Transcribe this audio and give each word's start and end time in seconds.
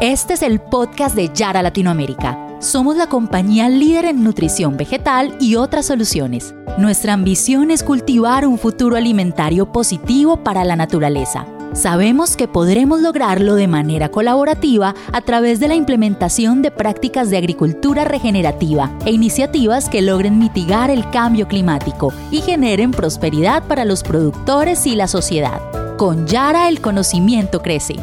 Este 0.00 0.34
es 0.34 0.42
el 0.42 0.60
podcast 0.60 1.16
de 1.16 1.28
Yara 1.34 1.60
Latinoamérica. 1.60 2.38
Somos 2.60 2.96
la 2.96 3.08
compañía 3.08 3.68
líder 3.68 4.04
en 4.04 4.22
nutrición 4.22 4.76
vegetal 4.76 5.36
y 5.40 5.56
otras 5.56 5.86
soluciones. 5.86 6.54
Nuestra 6.78 7.14
ambición 7.14 7.72
es 7.72 7.82
cultivar 7.82 8.46
un 8.46 8.58
futuro 8.58 8.94
alimentario 8.94 9.72
positivo 9.72 10.36
para 10.44 10.62
la 10.62 10.76
naturaleza. 10.76 11.46
Sabemos 11.72 12.36
que 12.36 12.46
podremos 12.46 13.00
lograrlo 13.00 13.56
de 13.56 13.66
manera 13.66 14.08
colaborativa 14.08 14.94
a 15.12 15.20
través 15.22 15.58
de 15.58 15.66
la 15.66 15.74
implementación 15.74 16.62
de 16.62 16.70
prácticas 16.70 17.28
de 17.28 17.38
agricultura 17.38 18.04
regenerativa 18.04 18.96
e 19.04 19.10
iniciativas 19.10 19.88
que 19.88 20.00
logren 20.00 20.38
mitigar 20.38 20.90
el 20.90 21.10
cambio 21.10 21.48
climático 21.48 22.12
y 22.30 22.40
generen 22.40 22.92
prosperidad 22.92 23.64
para 23.64 23.84
los 23.84 24.04
productores 24.04 24.86
y 24.86 24.94
la 24.94 25.08
sociedad. 25.08 25.60
Con 25.96 26.28
Yara 26.28 26.68
el 26.68 26.80
conocimiento 26.80 27.62
crece. 27.62 27.96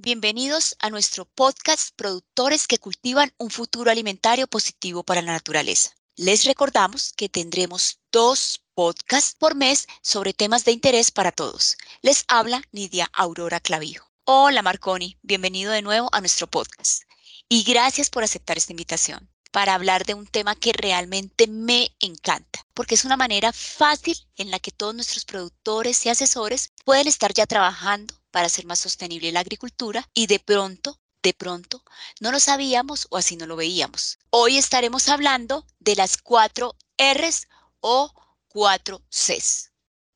Bienvenidos 0.00 0.76
a 0.78 0.90
nuestro 0.90 1.24
podcast 1.24 1.90
Productores 1.96 2.68
que 2.68 2.78
cultivan 2.78 3.34
un 3.36 3.50
futuro 3.50 3.90
alimentario 3.90 4.46
positivo 4.46 5.02
para 5.02 5.22
la 5.22 5.32
naturaleza. 5.32 5.90
Les 6.14 6.44
recordamos 6.44 7.12
que 7.16 7.28
tendremos 7.28 7.98
dos 8.12 8.62
podcasts 8.74 9.34
por 9.36 9.56
mes 9.56 9.88
sobre 10.00 10.32
temas 10.32 10.64
de 10.64 10.70
interés 10.70 11.10
para 11.10 11.32
todos. 11.32 11.76
Les 12.00 12.24
habla 12.28 12.62
Nidia 12.70 13.10
Aurora 13.12 13.58
Clavijo. 13.58 14.08
Hola 14.24 14.62
Marconi, 14.62 15.18
bienvenido 15.22 15.72
de 15.72 15.82
nuevo 15.82 16.08
a 16.12 16.20
nuestro 16.20 16.46
podcast. 16.46 17.02
Y 17.48 17.64
gracias 17.64 18.08
por 18.08 18.22
aceptar 18.22 18.56
esta 18.56 18.72
invitación 18.72 19.28
para 19.50 19.74
hablar 19.74 20.04
de 20.04 20.14
un 20.14 20.28
tema 20.28 20.54
que 20.54 20.72
realmente 20.72 21.48
me 21.48 21.90
encanta, 21.98 22.64
porque 22.72 22.94
es 22.94 23.04
una 23.04 23.16
manera 23.16 23.52
fácil 23.52 24.16
en 24.36 24.52
la 24.52 24.60
que 24.60 24.70
todos 24.70 24.94
nuestros 24.94 25.24
productores 25.24 26.06
y 26.06 26.08
asesores 26.08 26.70
pueden 26.84 27.08
estar 27.08 27.34
ya 27.34 27.46
trabajando 27.46 28.14
para 28.30 28.46
hacer 28.46 28.66
más 28.66 28.78
sostenible 28.78 29.32
la 29.32 29.40
agricultura 29.40 30.08
y 30.14 30.26
de 30.26 30.38
pronto, 30.38 30.98
de 31.22 31.34
pronto, 31.34 31.82
no 32.20 32.32
lo 32.32 32.40
sabíamos 32.40 33.06
o 33.10 33.16
así 33.16 33.36
no 33.36 33.46
lo 33.46 33.56
veíamos. 33.56 34.18
Hoy 34.30 34.56
estaremos 34.56 35.08
hablando 35.08 35.64
de 35.80 35.96
las 35.96 36.16
cuatro 36.16 36.76
R's 36.98 37.48
o 37.80 38.12
cuatro 38.48 39.02
C's. 39.10 39.72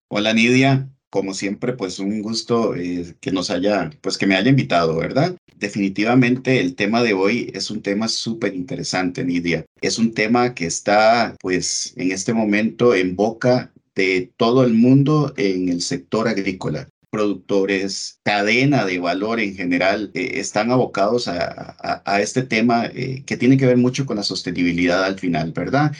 Hola 0.09 0.33
Nidia, 0.33 0.89
como 1.11 1.35
siempre, 1.35 1.75
pues 1.75 1.99
un 1.99 2.23
gusto 2.23 2.75
eh, 2.75 3.15
que 3.21 3.33
nos 3.33 3.51
haya, 3.51 3.91
pues 4.01 4.17
que 4.17 4.27
me 4.27 4.37
haya 4.37 4.51
invitado, 4.51 4.97
¿verdad? 4.97 5.37
Definitivamente 5.57 6.61
el 6.61 6.75
tema 6.75 7.03
de 7.03 7.13
hoy 7.15 7.51
es 7.55 7.71
un 7.71 7.83
tema 7.83 8.09
súper 8.09 8.55
interesante, 8.55 9.25
Nidia. 9.25 9.65
Es 9.81 9.99
un 9.99 10.13
tema 10.13 10.55
que 10.55 10.67
está, 10.67 11.37
pues, 11.41 11.93
en 11.97 12.13
este 12.13 12.33
momento 12.33 12.95
en 12.95 13.15
boca 13.15 13.73
de 13.95 14.33
todo 14.37 14.65
el 14.65 14.75
mundo 14.75 15.35
en 15.37 15.69
el 15.69 15.83
sector 15.83 16.29
agrícola 16.29 16.89
productores, 17.13 18.21
cadena 18.25 18.87
de 18.87 18.99
valor 18.99 19.39
en 19.39 19.55
general, 19.55 20.11
eh, 20.15 20.41
están 20.41 20.71
abocados 20.71 21.29
a, 21.29 22.21
este 22.21 22.43
tema 22.43 22.87
eh, 22.87 23.23
que 23.27 23.37
tiene 23.37 23.59
que 23.59 23.67
ver 23.67 23.77
mucho 23.77 24.07
con 24.07 24.17
la 24.17 24.23
sostenibilidad 24.23 25.05
al 25.05 25.19
final, 25.19 25.53
¿verdad? 25.53 25.93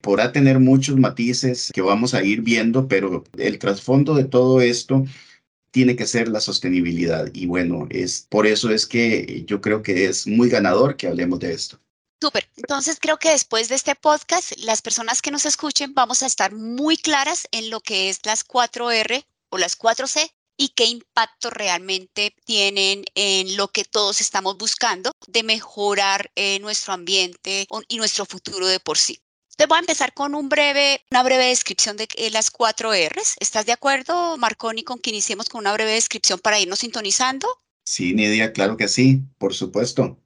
Podrá 0.00 0.30
tener 0.30 0.60
muchos 0.60 0.96
matices 0.96 1.72
que 1.74 1.82
vamos 1.82 2.14
a 2.14 2.22
ir 2.22 2.42
viendo, 2.42 2.86
pero 2.86 3.24
el 3.36 3.58
trasfondo 3.58 4.14
de 4.14 4.24
todo 4.24 4.60
esto 4.60 5.04
tiene 5.72 5.96
que 5.96 6.06
ser 6.06 6.28
la 6.28 6.40
sostenibilidad. 6.40 7.28
Y 7.34 7.46
bueno, 7.46 7.88
es 7.90 8.28
por 8.30 8.46
eso 8.46 8.70
es 8.70 8.86
que 8.86 9.42
yo 9.46 9.60
creo 9.60 9.82
que 9.82 10.06
es 10.06 10.28
muy 10.28 10.48
ganador 10.48 10.96
que 10.96 11.08
hablemos 11.08 11.40
de 11.40 11.52
esto. 11.52 11.80
Súper. 12.22 12.48
Entonces 12.56 12.98
creo 13.00 13.18
que 13.18 13.30
después 13.30 13.68
de 13.68 13.74
este 13.74 13.96
podcast, 13.96 14.52
las 14.58 14.82
personas 14.82 15.20
que 15.20 15.32
nos 15.32 15.46
escuchen 15.46 15.94
vamos 15.94 16.22
a 16.22 16.26
estar 16.26 16.54
muy 16.54 16.96
claras 16.96 17.48
en 17.50 17.70
lo 17.70 17.80
que 17.80 18.08
es 18.08 18.20
las 18.24 18.46
4R 18.46 19.24
o 19.48 19.58
las 19.58 19.76
4C 19.76 20.30
y 20.60 20.68
qué 20.68 20.84
impacto 20.84 21.48
realmente 21.48 22.34
tienen 22.44 23.06
en 23.14 23.56
lo 23.56 23.68
que 23.68 23.84
todos 23.84 24.20
estamos 24.20 24.58
buscando 24.58 25.10
de 25.26 25.42
mejorar 25.42 26.30
eh, 26.36 26.58
nuestro 26.60 26.92
ambiente 26.92 27.66
y 27.88 27.96
nuestro 27.96 28.26
futuro 28.26 28.66
de 28.66 28.78
por 28.78 28.98
sí. 28.98 29.18
Te 29.56 29.64
voy 29.64 29.76
a 29.76 29.80
empezar 29.80 30.12
con 30.12 30.34
una 30.34 30.48
breve 30.48 31.46
descripción 31.46 31.96
de 31.96 32.06
las 32.30 32.50
cuatro 32.50 32.92
R's. 32.92 33.36
¿Estás 33.40 33.64
de 33.64 33.72
acuerdo, 33.72 34.36
Marconi, 34.36 34.82
con 34.82 34.98
que 34.98 35.08
iniciemos 35.08 35.48
con 35.48 35.60
una 35.60 35.72
breve 35.72 35.92
descripción 35.92 36.38
para 36.38 36.60
irnos 36.60 36.80
sintonizando? 36.80 37.48
Sí, 37.82 38.12
Nidia, 38.12 38.52
claro 38.52 38.76
que 38.76 38.88
sí, 38.88 39.22
por 39.38 39.54
supuesto. 39.54 40.18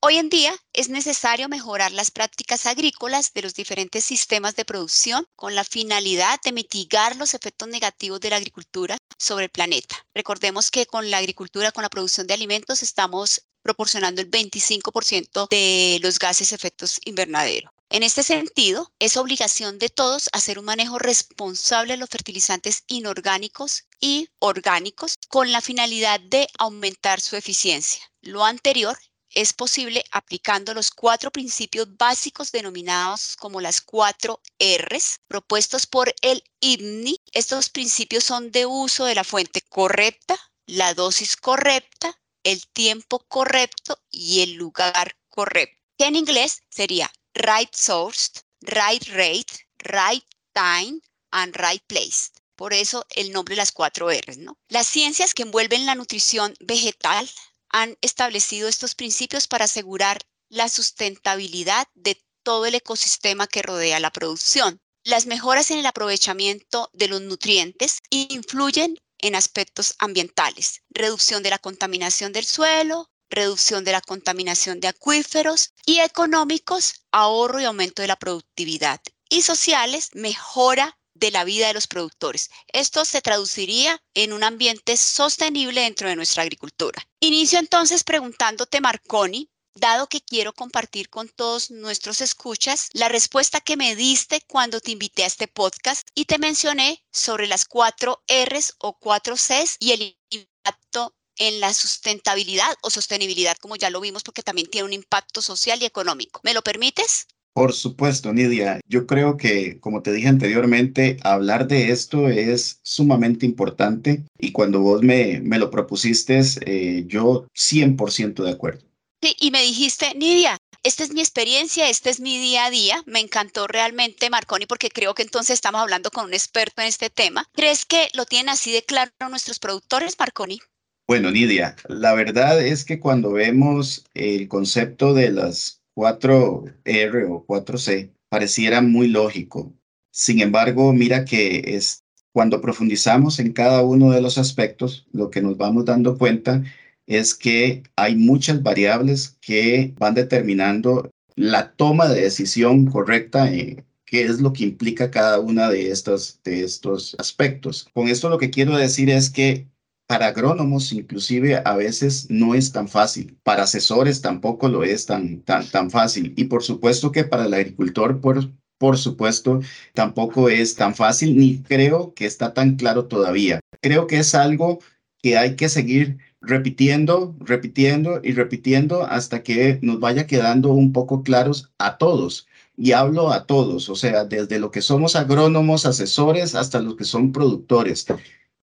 Hoy 0.00 0.16
en 0.18 0.28
día 0.28 0.54
es 0.72 0.88
necesario 0.90 1.48
mejorar 1.48 1.90
las 1.90 2.12
prácticas 2.12 2.66
agrícolas 2.66 3.32
de 3.34 3.42
los 3.42 3.54
diferentes 3.54 4.04
sistemas 4.04 4.54
de 4.54 4.64
producción 4.64 5.26
con 5.34 5.56
la 5.56 5.64
finalidad 5.64 6.38
de 6.44 6.52
mitigar 6.52 7.16
los 7.16 7.34
efectos 7.34 7.66
negativos 7.66 8.20
de 8.20 8.30
la 8.30 8.36
agricultura 8.36 8.96
sobre 9.18 9.46
el 9.46 9.50
planeta. 9.50 9.96
Recordemos 10.14 10.70
que 10.70 10.86
con 10.86 11.10
la 11.10 11.18
agricultura, 11.18 11.72
con 11.72 11.82
la 11.82 11.90
producción 11.90 12.28
de 12.28 12.34
alimentos, 12.34 12.84
estamos 12.84 13.42
proporcionando 13.60 14.20
el 14.20 14.30
25% 14.30 15.48
de 15.48 15.98
los 16.00 16.20
gases 16.20 16.52
efectos 16.52 17.00
invernadero. 17.04 17.72
En 17.90 18.04
este 18.04 18.22
sentido, 18.22 18.92
es 19.00 19.16
obligación 19.16 19.80
de 19.80 19.88
todos 19.88 20.28
hacer 20.32 20.60
un 20.60 20.66
manejo 20.66 21.00
responsable 21.00 21.94
de 21.94 21.96
los 21.96 22.08
fertilizantes 22.08 22.84
inorgánicos 22.86 23.86
y 23.98 24.28
orgánicos 24.38 25.16
con 25.28 25.50
la 25.50 25.60
finalidad 25.60 26.20
de 26.20 26.46
aumentar 26.56 27.20
su 27.20 27.34
eficiencia. 27.34 28.02
Lo 28.20 28.44
anterior 28.44 28.96
es 29.34 29.52
posible 29.52 30.04
aplicando 30.10 30.74
los 30.74 30.90
cuatro 30.90 31.30
principios 31.30 31.88
básicos 31.96 32.52
denominados 32.52 33.36
como 33.36 33.60
las 33.60 33.80
cuatro 33.80 34.40
Rs 34.58 35.20
propuestos 35.28 35.86
por 35.86 36.14
el 36.22 36.42
IBNI. 36.60 37.20
Estos 37.32 37.70
principios 37.70 38.24
son 38.24 38.50
de 38.50 38.66
uso 38.66 39.04
de 39.04 39.14
la 39.14 39.24
fuente 39.24 39.62
correcta, 39.62 40.38
la 40.66 40.94
dosis 40.94 41.36
correcta, 41.36 42.18
el 42.42 42.66
tiempo 42.68 43.20
correcto 43.28 44.00
y 44.10 44.42
el 44.42 44.54
lugar 44.54 45.16
correcto. 45.28 45.78
Que 45.98 46.06
en 46.06 46.16
inglés 46.16 46.62
sería 46.70 47.10
right 47.34 47.74
sourced, 47.74 48.42
right 48.60 49.06
rate, 49.08 49.68
right 49.78 50.24
time 50.52 51.00
and 51.30 51.54
right 51.56 51.82
place. 51.86 52.30
Por 52.56 52.74
eso 52.74 53.06
el 53.10 53.30
nombre 53.30 53.54
de 53.54 53.58
las 53.58 53.70
cuatro 53.70 54.10
Rs. 54.10 54.38
Las 54.68 54.88
ciencias 54.88 55.32
que 55.32 55.42
envuelven 55.42 55.86
la 55.86 55.94
nutrición 55.94 56.54
vegetal 56.58 57.30
han 57.70 57.96
establecido 58.00 58.68
estos 58.68 58.94
principios 58.94 59.46
para 59.46 59.64
asegurar 59.64 60.18
la 60.48 60.68
sustentabilidad 60.68 61.86
de 61.94 62.22
todo 62.42 62.66
el 62.66 62.74
ecosistema 62.74 63.46
que 63.46 63.62
rodea 63.62 64.00
la 64.00 64.10
producción. 64.10 64.80
Las 65.04 65.26
mejoras 65.26 65.70
en 65.70 65.78
el 65.78 65.86
aprovechamiento 65.86 66.90
de 66.92 67.08
los 67.08 67.20
nutrientes 67.20 68.00
influyen 68.10 68.98
en 69.18 69.34
aspectos 69.34 69.94
ambientales, 69.98 70.82
reducción 70.90 71.42
de 71.42 71.50
la 71.50 71.58
contaminación 71.58 72.32
del 72.32 72.44
suelo, 72.44 73.10
reducción 73.30 73.84
de 73.84 73.92
la 73.92 74.00
contaminación 74.00 74.80
de 74.80 74.88
acuíferos 74.88 75.74
y 75.84 76.00
económicos, 76.00 77.04
ahorro 77.12 77.60
y 77.60 77.64
aumento 77.64 78.02
de 78.02 78.08
la 78.08 78.16
productividad 78.16 79.00
y 79.28 79.42
sociales, 79.42 80.10
mejora 80.14 80.98
de 81.18 81.30
la 81.30 81.44
vida 81.44 81.68
de 81.68 81.74
los 81.74 81.86
productores. 81.86 82.50
Esto 82.72 83.04
se 83.04 83.20
traduciría 83.20 84.02
en 84.14 84.32
un 84.32 84.44
ambiente 84.44 84.96
sostenible 84.96 85.82
dentro 85.82 86.08
de 86.08 86.16
nuestra 86.16 86.42
agricultura. 86.42 87.06
Inicio 87.20 87.58
entonces 87.58 88.04
preguntándote, 88.04 88.80
Marconi, 88.80 89.50
dado 89.74 90.08
que 90.08 90.20
quiero 90.20 90.52
compartir 90.52 91.08
con 91.08 91.28
todos 91.28 91.70
nuestros 91.70 92.20
escuchas 92.20 92.88
la 92.92 93.08
respuesta 93.08 93.60
que 93.60 93.76
me 93.76 93.94
diste 93.96 94.40
cuando 94.46 94.80
te 94.80 94.90
invité 94.90 95.24
a 95.24 95.28
este 95.28 95.48
podcast 95.48 96.08
y 96.14 96.24
te 96.24 96.38
mencioné 96.38 97.04
sobre 97.12 97.46
las 97.46 97.64
cuatro 97.64 98.22
Rs 98.28 98.74
o 98.78 98.98
cuatro 98.98 99.36
Cs 99.36 99.76
y 99.78 99.92
el 99.92 100.18
impacto 100.30 101.14
en 101.36 101.60
la 101.60 101.72
sustentabilidad 101.72 102.76
o 102.82 102.90
sostenibilidad, 102.90 103.56
como 103.58 103.76
ya 103.76 103.90
lo 103.90 104.00
vimos, 104.00 104.24
porque 104.24 104.42
también 104.42 104.68
tiene 104.68 104.86
un 104.86 104.92
impacto 104.92 105.40
social 105.40 105.80
y 105.80 105.86
económico. 105.86 106.40
¿Me 106.42 106.52
lo 106.52 106.62
permites? 106.62 107.28
Por 107.58 107.72
supuesto, 107.72 108.32
Nidia. 108.32 108.78
Yo 108.86 109.04
creo 109.04 109.36
que, 109.36 109.80
como 109.80 110.00
te 110.00 110.12
dije 110.12 110.28
anteriormente, 110.28 111.16
hablar 111.24 111.66
de 111.66 111.90
esto 111.90 112.28
es 112.28 112.78
sumamente 112.84 113.46
importante 113.46 114.22
y 114.38 114.52
cuando 114.52 114.78
vos 114.78 115.02
me, 115.02 115.40
me 115.40 115.58
lo 115.58 115.68
propusiste, 115.68 116.40
eh, 116.64 117.02
yo 117.08 117.48
100% 117.56 118.44
de 118.44 118.50
acuerdo. 118.52 118.84
Sí, 119.20 119.34
y 119.40 119.50
me 119.50 119.60
dijiste, 119.62 120.14
Nidia, 120.14 120.56
esta 120.84 121.02
es 121.02 121.12
mi 121.12 121.18
experiencia, 121.18 121.90
este 121.90 122.10
es 122.10 122.20
mi 122.20 122.38
día 122.38 122.66
a 122.66 122.70
día. 122.70 123.02
Me 123.06 123.18
encantó 123.18 123.66
realmente, 123.66 124.30
Marconi, 124.30 124.66
porque 124.66 124.90
creo 124.90 125.14
que 125.14 125.24
entonces 125.24 125.54
estamos 125.54 125.80
hablando 125.80 126.12
con 126.12 126.26
un 126.26 126.34
experto 126.34 126.80
en 126.82 126.86
este 126.86 127.10
tema. 127.10 127.44
¿Crees 127.54 127.84
que 127.84 128.06
lo 128.14 128.24
tienen 128.24 128.50
así 128.50 128.70
de 128.70 128.84
claro 128.84 129.10
nuestros 129.30 129.58
productores, 129.58 130.14
Marconi? 130.16 130.60
Bueno, 131.08 131.32
Nidia, 131.32 131.74
la 131.88 132.12
verdad 132.12 132.64
es 132.64 132.84
que 132.84 133.00
cuando 133.00 133.32
vemos 133.32 134.04
el 134.14 134.46
concepto 134.46 135.12
de 135.12 135.30
las 135.30 135.77
4R 135.98 137.26
o 137.28 137.44
4C 137.44 138.12
pareciera 138.28 138.80
muy 138.80 139.08
lógico. 139.08 139.74
Sin 140.12 140.40
embargo, 140.40 140.92
mira 140.92 141.24
que 141.24 141.74
es 141.74 142.04
cuando 142.32 142.60
profundizamos 142.60 143.40
en 143.40 143.52
cada 143.52 143.82
uno 143.82 144.12
de 144.12 144.20
los 144.20 144.38
aspectos, 144.38 145.08
lo 145.12 145.28
que 145.28 145.42
nos 145.42 145.56
vamos 145.56 145.86
dando 145.86 146.16
cuenta 146.16 146.62
es 147.08 147.34
que 147.34 147.82
hay 147.96 148.14
muchas 148.14 148.62
variables 148.62 149.38
que 149.40 149.92
van 149.98 150.14
determinando 150.14 151.10
la 151.34 151.72
toma 151.72 152.08
de 152.08 152.22
decisión 152.22 152.86
correcta 152.86 153.52
en 153.52 153.84
qué 154.04 154.22
es 154.22 154.40
lo 154.40 154.52
que 154.52 154.64
implica 154.64 155.10
cada 155.10 155.40
una 155.40 155.68
de 155.68 155.90
estos, 155.90 156.40
de 156.44 156.62
estos 156.62 157.16
aspectos. 157.18 157.88
Con 157.92 158.06
esto 158.06 158.28
lo 158.28 158.38
que 158.38 158.50
quiero 158.50 158.76
decir 158.76 159.10
es 159.10 159.30
que 159.30 159.66
para 160.08 160.28
agrónomos 160.28 160.90
inclusive 160.92 161.60
a 161.62 161.76
veces 161.76 162.28
no 162.30 162.54
es 162.54 162.72
tan 162.72 162.88
fácil, 162.88 163.38
para 163.42 163.64
asesores 163.64 164.22
tampoco 164.22 164.68
lo 164.68 164.82
es 164.82 165.04
tan, 165.04 165.42
tan, 165.42 165.68
tan 165.68 165.90
fácil 165.90 166.32
y 166.34 166.44
por 166.44 166.62
supuesto 166.62 167.12
que 167.12 167.24
para 167.24 167.44
el 167.44 167.52
agricultor, 167.52 168.18
por, 168.22 168.50
por 168.78 168.96
supuesto, 168.96 169.60
tampoco 169.92 170.48
es 170.48 170.74
tan 170.76 170.94
fácil 170.94 171.36
ni 171.36 171.58
creo 171.58 172.14
que 172.14 172.24
está 172.24 172.54
tan 172.54 172.76
claro 172.76 173.04
todavía. 173.04 173.60
Creo 173.82 174.06
que 174.06 174.18
es 174.18 174.34
algo 174.34 174.78
que 175.22 175.36
hay 175.36 175.56
que 175.56 175.68
seguir 175.68 176.16
repitiendo, 176.40 177.36
repitiendo 177.40 178.20
y 178.24 178.32
repitiendo 178.32 179.04
hasta 179.04 179.42
que 179.42 179.78
nos 179.82 180.00
vaya 180.00 180.26
quedando 180.26 180.72
un 180.72 180.92
poco 180.94 181.22
claros 181.22 181.70
a 181.76 181.98
todos. 181.98 182.46
Y 182.78 182.92
hablo 182.92 183.30
a 183.30 183.44
todos, 183.44 183.88
o 183.90 183.96
sea, 183.96 184.24
desde 184.24 184.58
lo 184.58 184.70
que 184.70 184.80
somos 184.80 185.16
agrónomos, 185.16 185.84
asesores, 185.84 186.54
hasta 186.54 186.80
los 186.80 186.96
que 186.96 187.04
son 187.04 187.32
productores 187.32 188.06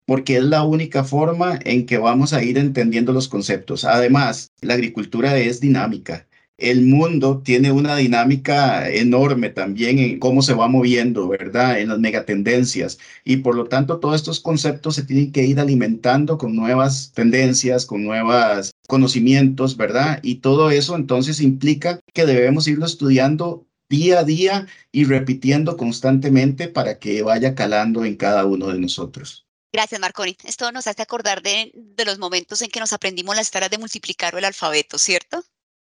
porque 0.06 0.36
es 0.36 0.44
la 0.44 0.64
única 0.64 1.04
forma 1.04 1.58
en 1.64 1.86
que 1.86 1.98
vamos 1.98 2.32
a 2.32 2.42
ir 2.42 2.58
entendiendo 2.58 3.12
los 3.12 3.28
conceptos. 3.28 3.84
Además, 3.84 4.52
la 4.60 4.74
agricultura 4.74 5.36
es 5.38 5.60
dinámica. 5.60 6.26
El 6.56 6.82
mundo 6.82 7.42
tiene 7.44 7.72
una 7.72 7.96
dinámica 7.96 8.88
enorme 8.88 9.50
también 9.50 9.98
en 9.98 10.20
cómo 10.20 10.40
se 10.40 10.54
va 10.54 10.68
moviendo, 10.68 11.26
¿verdad? 11.28 11.80
En 11.80 11.88
las 11.88 11.98
megatendencias. 11.98 12.98
Y 13.24 13.38
por 13.38 13.56
lo 13.56 13.64
tanto, 13.64 13.98
todos 13.98 14.14
estos 14.14 14.38
conceptos 14.40 14.94
se 14.94 15.02
tienen 15.04 15.32
que 15.32 15.44
ir 15.44 15.58
alimentando 15.58 16.38
con 16.38 16.54
nuevas 16.54 17.12
tendencias, 17.12 17.86
con 17.86 18.04
nuevos 18.04 18.72
conocimientos, 18.86 19.76
¿verdad? 19.76 20.20
Y 20.22 20.36
todo 20.36 20.70
eso 20.70 20.94
entonces 20.94 21.40
implica 21.40 22.00
que 22.12 22.24
debemos 22.24 22.68
irlo 22.68 22.86
estudiando 22.86 23.66
día 23.88 24.20
a 24.20 24.24
día 24.24 24.66
y 24.92 25.04
repitiendo 25.04 25.76
constantemente 25.76 26.68
para 26.68 26.98
que 26.98 27.22
vaya 27.22 27.54
calando 27.54 28.04
en 28.04 28.16
cada 28.16 28.44
uno 28.44 28.68
de 28.68 28.78
nosotros. 28.78 29.43
Gracias, 29.74 30.00
Marconi. 30.00 30.36
Esto 30.44 30.70
nos 30.70 30.86
hace 30.86 31.02
acordar 31.02 31.42
de, 31.42 31.72
los 32.06 32.20
momentos 32.20 32.62
en 32.62 32.70
que 32.70 32.78
nos 32.78 32.92
aprendimos 32.92 33.34
las 33.34 33.50
taras 33.50 33.70
de 33.70 33.78
multiplicar 33.78 34.32
o 34.32 34.38
el 34.38 34.44
alfabeto, 34.44 34.98
¿cierto? 34.98 35.42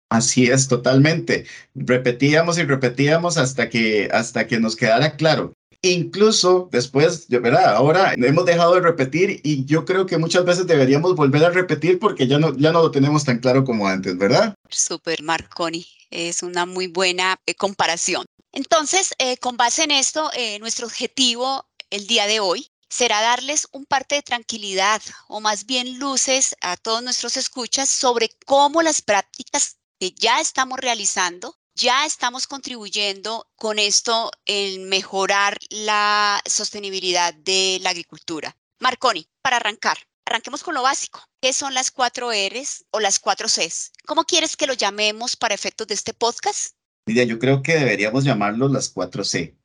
Así 0.10 0.46
es, 0.46 0.68
totalmente. 0.68 1.48
Repetíamos 1.74 2.60
y 2.60 2.66
repetíamos 2.66 3.38
hasta 3.38 3.68
que, 3.68 4.08
hasta 4.14 4.46
que 4.46 4.60
nos 4.60 4.76
quedara 4.76 5.16
claro. 5.16 5.54
Incluso 5.82 6.70
después, 6.72 7.28
¿verdad? 7.30 7.74
Ahora 7.74 8.14
hemos 8.16 8.46
dejado 8.46 8.76
de 8.76 8.82
repetir 8.82 9.42
y 9.44 9.66
yo 9.66 9.86
creo 9.86 10.06
que 10.06 10.20
muchas 10.20 10.46
veces 10.46 10.68
deberíamos 10.68 11.16
volver 11.16 11.44
a 11.46 11.50
repetir 11.50 11.98
porque 11.98 12.28
ya 12.28 12.38
no, 12.38 12.56
ya 12.56 12.72
no 12.72 12.84
lo 12.84 12.92
tenemos 12.92 13.26
tan 13.26 13.40
claro 13.40 13.64
como 13.64 13.88
antes, 13.88 14.16
¿verdad? 14.20 14.54
Super, 14.70 15.24
Marconi. 15.24 15.88
Es 16.12 16.44
una 16.44 16.68
muy 16.68 16.86
buena 16.86 17.40
eh, 17.48 17.56
comparación. 17.56 18.24
Entonces, 18.52 19.16
eh, 19.18 19.38
con 19.38 19.58
base 19.58 19.84
en 19.84 19.90
esto, 19.90 20.30
eh, 20.38 20.60
nuestro 20.60 20.86
objetivo 20.86 21.66
el 21.90 22.06
día 22.06 22.28
de 22.28 22.40
hoy 22.40 22.70
será 22.90 23.22
darles 23.22 23.68
un 23.72 23.86
parte 23.86 24.16
de 24.16 24.24
tranquilidad 24.24 25.02
o 25.28 25.40
más 25.40 25.66
bien 25.66 26.00
luces 26.00 26.56
a 26.62 26.76
todos 26.78 27.04
nuestros 27.04 27.38
escuchas 27.38 27.90
sobre 27.90 28.30
cómo 28.46 28.82
las 28.82 29.02
prácticas 29.02 29.78
que 30.00 30.12
ya 30.12 30.40
estamos 30.40 30.80
realizando 30.80 31.56
ya 31.76 32.06
estamos 32.06 32.46
contribuyendo 32.46 33.48
con 33.56 33.80
esto 33.80 34.32
en 34.46 34.90
mejorar 34.90 35.58
la 35.70 36.42
sostenibilidad 36.46 37.34
de 37.34 37.80
la 37.82 37.92
agricultura. 37.92 38.54
Marconi, 38.80 39.30
para 39.42 39.58
arrancar, 39.58 39.98
arranquemos 40.26 40.62
con 40.62 40.74
lo 40.74 40.84
básico. 40.84 41.22
¿Qué 41.42 41.54
son 41.54 41.74
las 41.74 41.90
cuatro 41.90 42.32
Rs 42.32 42.86
o 42.92 43.00
las 43.00 43.20
cuatro 43.20 43.48
Cs? 43.48 43.94
¿Cómo 44.06 44.26
quieres 44.26 44.58
que 44.58 44.68
lo 44.68 44.74
llamemos 44.74 45.38
para 45.38 45.56
efectos 45.56 45.88
de 45.88 45.94
este 45.94 46.14
podcast? 46.14 46.76
Mira, 47.06 47.24
yo 47.24 47.40
creo 47.40 47.64
que 47.64 47.76
deberíamos 47.76 48.26
llamarlo 48.26 48.68
las 48.68 48.90
cuatro 48.90 49.24
C. 49.24 49.58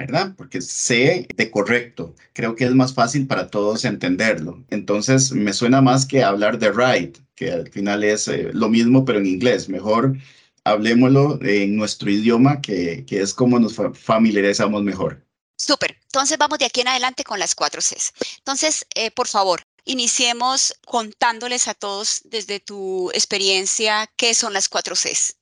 ¿verdad? 0.00 0.34
Porque 0.34 0.62
sé 0.62 1.26
de 1.36 1.50
correcto. 1.50 2.14
Creo 2.32 2.56
que 2.56 2.64
es 2.64 2.74
más 2.74 2.94
fácil 2.94 3.26
para 3.26 3.48
todos 3.48 3.84
entenderlo. 3.84 4.64
Entonces, 4.70 5.30
me 5.32 5.52
suena 5.52 5.82
más 5.82 6.06
que 6.06 6.24
hablar 6.24 6.58
de 6.58 6.72
right, 6.72 7.18
que 7.34 7.52
al 7.52 7.70
final 7.70 8.02
es 8.02 8.26
eh, 8.26 8.48
lo 8.54 8.70
mismo, 8.70 9.04
pero 9.04 9.18
en 9.18 9.26
inglés. 9.26 9.68
Mejor 9.68 10.16
hablemoslo 10.64 11.38
en 11.42 11.76
nuestro 11.76 12.10
idioma, 12.10 12.62
que, 12.62 13.04
que 13.06 13.20
es 13.20 13.34
como 13.34 13.58
nos 13.58 13.76
familiarizamos 13.94 14.82
mejor. 14.82 15.22
Súper. 15.56 15.98
Entonces, 16.04 16.38
vamos 16.38 16.58
de 16.58 16.64
aquí 16.64 16.80
en 16.80 16.88
adelante 16.88 17.22
con 17.22 17.38
las 17.38 17.54
cuatro 17.54 17.82
Cs. 17.82 18.12
Entonces, 18.38 18.86
eh, 18.94 19.10
por 19.10 19.28
favor, 19.28 19.60
iniciemos 19.84 20.74
contándoles 20.86 21.68
a 21.68 21.74
todos 21.74 22.22
desde 22.24 22.58
tu 22.58 23.10
experiencia 23.10 24.10
qué 24.16 24.32
son 24.32 24.54
las 24.54 24.70
cuatro 24.70 24.94
Cs. 24.94 25.36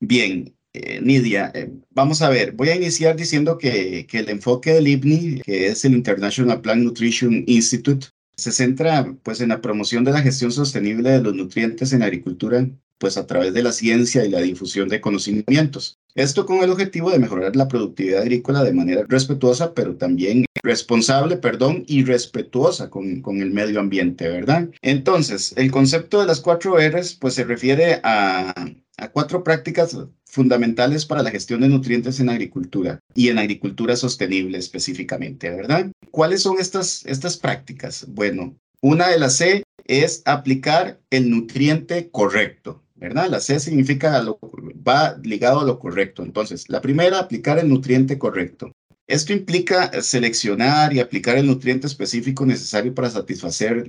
Bien, 0.00 0.57
eh, 0.74 1.00
Nidia, 1.00 1.50
eh, 1.54 1.70
vamos 1.90 2.20
a 2.22 2.28
ver, 2.28 2.52
voy 2.52 2.68
a 2.68 2.76
iniciar 2.76 3.16
diciendo 3.16 3.58
que, 3.58 4.06
el 4.10 4.28
enfoque 4.28 4.72
del 4.72 4.88
IPNI, 4.88 5.40
que 5.42 5.68
es 5.68 5.84
el 5.84 5.94
International 5.94 6.60
Plant 6.60 6.82
Nutrition 6.82 7.44
Institute, 7.46 8.06
se 8.36 8.52
centra 8.52 9.14
pues 9.22 9.40
en 9.40 9.48
la 9.48 9.60
promoción 9.60 10.04
de 10.04 10.12
la 10.12 10.22
gestión 10.22 10.52
sostenible 10.52 11.10
de 11.10 11.22
los 11.22 11.34
nutrientes 11.34 11.92
en 11.92 12.02
agricultura, 12.02 12.68
pues 12.98 13.16
a 13.16 13.26
través 13.26 13.54
de 13.54 13.62
la 13.62 13.72
ciencia 13.72 14.24
y 14.24 14.28
la 14.28 14.40
difusión 14.40 14.88
de 14.88 15.00
conocimientos. 15.00 15.98
Esto 16.14 16.46
con 16.46 16.62
el 16.62 16.70
objetivo 16.70 17.10
de 17.10 17.18
mejorar 17.18 17.54
la 17.56 17.68
productividad 17.68 18.22
agrícola 18.22 18.62
de 18.62 18.72
manera 18.72 19.04
respetuosa, 19.08 19.72
pero 19.72 19.96
también 19.96 20.44
responsable, 20.62 21.36
perdón, 21.36 21.84
y 21.86 22.04
respetuosa 22.04 22.90
con, 22.90 23.22
con 23.22 23.40
el 23.40 23.52
medio 23.52 23.80
ambiente, 23.80 24.28
¿verdad? 24.28 24.68
Entonces, 24.82 25.54
el 25.56 25.70
concepto 25.70 26.20
de 26.20 26.26
las 26.26 26.40
cuatro 26.40 26.76
R's, 26.76 27.14
pues 27.14 27.34
se 27.34 27.44
refiere 27.44 28.00
a, 28.02 28.52
a 28.98 29.08
cuatro 29.08 29.42
prácticas 29.42 29.96
fundamentales 30.26 31.06
para 31.06 31.22
la 31.22 31.30
gestión 31.30 31.60
de 31.60 31.68
nutrientes 31.68 32.20
en 32.20 32.28
agricultura 32.28 32.98
y 33.14 33.28
en 33.28 33.38
agricultura 33.38 33.96
sostenible 33.96 34.58
específicamente, 34.58 35.48
¿verdad? 35.50 35.90
¿Cuáles 36.10 36.42
son 36.42 36.58
estas, 36.58 37.06
estas 37.06 37.36
prácticas? 37.36 38.06
Bueno, 38.08 38.56
una 38.82 39.08
de 39.08 39.18
las 39.18 39.36
C 39.36 39.62
es 39.86 40.22
aplicar 40.26 41.00
el 41.10 41.30
nutriente 41.30 42.10
correcto, 42.10 42.82
¿verdad? 42.96 43.28
La 43.30 43.40
C 43.40 43.58
significa, 43.58 44.20
lo, 44.22 44.38
va 44.86 45.16
ligado 45.22 45.60
a 45.60 45.64
lo 45.64 45.78
correcto. 45.78 46.22
Entonces, 46.22 46.68
la 46.68 46.80
primera, 46.80 47.18
aplicar 47.18 47.58
el 47.58 47.68
nutriente 47.68 48.18
correcto. 48.18 48.72
Esto 49.06 49.32
implica 49.32 50.02
seleccionar 50.02 50.92
y 50.92 51.00
aplicar 51.00 51.38
el 51.38 51.46
nutriente 51.46 51.86
específico 51.86 52.44
necesario 52.44 52.94
para 52.94 53.08
satisfacer 53.08 53.88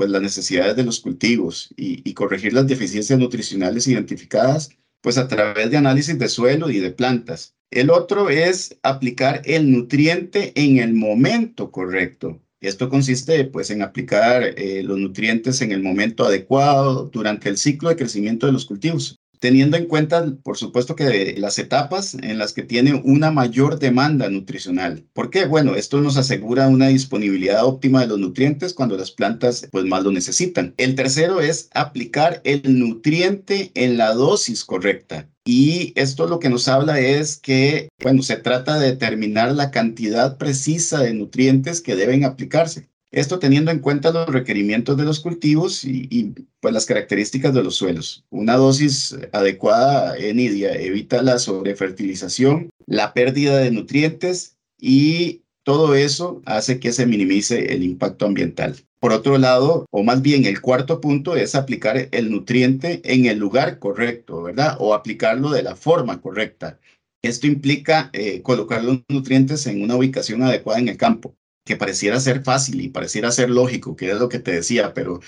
pues, 0.00 0.08
las 0.08 0.22
necesidades 0.22 0.76
de 0.76 0.82
los 0.82 1.00
cultivos 1.00 1.74
y, 1.76 2.14
corregir 2.14 2.54
las 2.54 2.66
deficiencias 2.66 3.18
nutricionales 3.18 3.86
identificadas 3.86 4.70
pues 5.02 5.18
a 5.18 5.28
través 5.28 5.70
de 5.70 5.76
análisis 5.76 6.18
de 6.18 6.26
suelo 6.26 6.70
y 6.70 6.78
de 6.78 6.90
plantas. 6.90 7.54
El 7.70 7.90
otro 7.90 8.30
es 8.30 8.78
aplicar 8.82 9.42
el 9.44 9.70
nutriente 9.70 10.54
en 10.54 10.78
el 10.78 10.94
momento 10.94 11.70
correcto. 11.70 12.40
Esto 12.62 12.88
consiste 12.88 13.44
pues 13.44 13.68
en 13.68 13.82
aplicar 13.82 14.42
eh, 14.42 14.82
los 14.82 14.96
nutrientes 14.96 15.60
en 15.60 15.70
el 15.70 15.82
momento 15.82 16.24
adecuado 16.24 17.10
durante 17.12 17.50
el 17.50 17.58
ciclo 17.58 17.90
de 17.90 17.96
crecimiento 17.96 18.46
de 18.46 18.52
los 18.52 18.64
cultivos 18.64 19.19
teniendo 19.40 19.76
en 19.76 19.86
cuenta, 19.86 20.24
por 20.42 20.56
supuesto, 20.56 20.94
que 20.94 21.34
las 21.38 21.58
etapas 21.58 22.14
en 22.14 22.38
las 22.38 22.52
que 22.52 22.62
tiene 22.62 22.94
una 23.04 23.30
mayor 23.30 23.78
demanda 23.78 24.28
nutricional. 24.28 25.04
¿Por 25.12 25.30
qué? 25.30 25.46
Bueno, 25.46 25.74
esto 25.74 26.00
nos 26.00 26.16
asegura 26.16 26.68
una 26.68 26.88
disponibilidad 26.88 27.64
óptima 27.64 28.02
de 28.02 28.06
los 28.06 28.18
nutrientes 28.18 28.74
cuando 28.74 28.96
las 28.96 29.10
plantas 29.10 29.68
pues 29.72 29.84
más 29.86 30.04
lo 30.04 30.12
necesitan. 30.12 30.74
El 30.76 30.94
tercero 30.94 31.40
es 31.40 31.70
aplicar 31.74 32.40
el 32.44 32.78
nutriente 32.78 33.72
en 33.74 33.96
la 33.96 34.14
dosis 34.14 34.64
correcta. 34.64 35.28
Y 35.44 35.94
esto 35.96 36.28
lo 36.28 36.38
que 36.38 36.50
nos 36.50 36.68
habla 36.68 37.00
es 37.00 37.38
que, 37.38 37.88
bueno, 38.02 38.22
se 38.22 38.36
trata 38.36 38.78
de 38.78 38.90
determinar 38.90 39.52
la 39.52 39.70
cantidad 39.70 40.36
precisa 40.36 41.00
de 41.00 41.14
nutrientes 41.14 41.80
que 41.80 41.96
deben 41.96 42.24
aplicarse. 42.24 42.90
Esto 43.12 43.40
teniendo 43.40 43.72
en 43.72 43.80
cuenta 43.80 44.12
los 44.12 44.28
requerimientos 44.28 44.96
de 44.96 45.04
los 45.04 45.18
cultivos 45.18 45.84
y, 45.84 46.32
pues 46.60 46.72
las 46.72 46.86
características 46.86 47.52
de 47.52 47.64
los 47.64 47.74
suelos. 47.74 48.24
Una 48.30 48.56
dosis 48.56 49.16
adecuada 49.32 50.16
en 50.16 50.38
IDIA 50.38 50.74
evita 50.74 51.20
la 51.20 51.40
sobrefertilización, 51.40 52.70
la 52.86 53.12
pérdida 53.12 53.58
de 53.58 53.72
nutrientes 53.72 54.58
y 54.78 55.42
todo 55.64 55.96
eso 55.96 56.40
hace 56.46 56.78
que 56.78 56.92
se 56.92 57.06
minimice 57.06 57.74
el 57.74 57.82
impacto 57.82 58.26
ambiental. 58.26 58.76
Por 59.00 59.12
otro 59.12 59.38
lado, 59.38 59.86
o 59.90 60.04
más 60.04 60.22
bien 60.22 60.44
el 60.44 60.60
cuarto 60.60 61.00
punto 61.00 61.34
es 61.34 61.54
aplicar 61.54 62.08
el 62.12 62.30
nutriente 62.30 63.00
en 63.02 63.26
el 63.26 63.38
lugar 63.38 63.80
correcto, 63.80 64.42
¿verdad? 64.42 64.76
O 64.78 64.94
aplicarlo 64.94 65.50
de 65.50 65.62
la 65.62 65.74
forma 65.74 66.20
correcta. 66.20 66.78
Esto 67.22 67.46
implica 67.46 68.10
eh, 68.12 68.40
colocar 68.42 68.84
los 68.84 69.00
nutrientes 69.08 69.66
en 69.66 69.82
una 69.82 69.96
ubicación 69.96 70.42
adecuada 70.42 70.80
en 70.80 70.88
el 70.88 70.96
campo 70.96 71.34
que 71.70 71.76
pareciera 71.76 72.18
ser 72.18 72.42
fácil 72.42 72.80
y 72.80 72.88
pareciera 72.88 73.30
ser 73.30 73.48
lógico, 73.48 73.94
que 73.94 74.10
es 74.10 74.18
lo 74.18 74.28
que 74.28 74.40
te 74.40 74.50
decía, 74.50 74.92
pero 74.92 75.20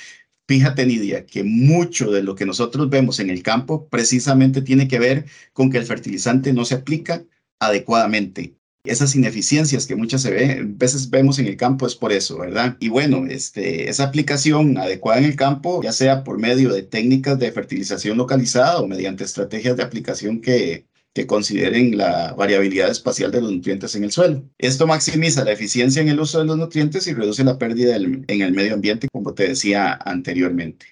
fíjate, 0.49 0.85
Nidia, 0.85 1.25
que 1.25 1.45
mucho 1.45 2.11
de 2.11 2.25
lo 2.25 2.35
que 2.35 2.45
nosotros 2.45 2.91
vemos 2.91 3.21
en 3.21 3.31
el 3.31 3.45
campo 3.45 3.87
precisamente 3.89 4.61
tiene 4.61 4.89
que 4.89 4.99
ver 4.99 5.27
con 5.53 5.71
que 5.71 5.79
el 5.79 5.87
fertilizante 5.87 6.53
no 6.53 6.65
se 6.65 6.75
aplica 6.75 7.23
adecuadamente. 7.61 8.57
Esas 8.85 9.15
ineficiencias 9.15 9.87
que 9.87 9.95
muchas 9.95 10.25
veces 10.25 11.11
vemos 11.11 11.39
en 11.39 11.47
el 11.47 11.57
campo 11.57 11.87
es 11.87 11.95
por 11.95 12.13
eso, 12.13 12.39
¿verdad? 12.39 12.77
Y 12.81 12.89
bueno, 12.89 13.25
este, 13.29 13.89
esa 13.89 14.03
aplicación 14.03 14.77
adecuada 14.79 15.21
en 15.21 15.27
el 15.27 15.37
campo, 15.37 15.81
ya 15.81 15.93
sea 15.93 16.25
por 16.25 16.41
medio 16.41 16.73
de 16.73 16.83
técnicas 16.83 17.39
de 17.39 17.53
fertilización 17.53 18.19
localizada 18.19 18.81
o 18.81 18.89
mediante 18.89 19.23
estrategias 19.23 19.77
de 19.77 19.85
aplicación 19.85 20.41
que, 20.41 20.87
que 21.15 21.27
consideren 21.27 21.97
la 21.97 22.33
variabilidad 22.33 22.91
espacial 22.91 23.31
de 23.31 23.41
los 23.41 23.53
nutrientes 23.53 23.95
en 23.95 24.05
el 24.05 24.13
suelo. 24.13 24.43
Esto 24.59 24.87
maximiza 24.87 25.45
la 25.45 25.53
eficiencia 25.53 26.01
en 26.03 26.09
el 26.09 26.21
uso 26.21 26.39
de 26.39 26.47
los 26.47 26.57
nutrientes 26.57 27.07
y 27.07 27.15
reduce 27.15 27.45
la 27.45 27.59
pérdida 27.59 27.97
en 27.97 28.25
el 28.29 28.53
medio 28.53 28.75
ambiente, 28.75 29.09
como 29.13 29.35
te 29.35 29.49
decía 29.49 29.99
anteriormente. 30.05 30.87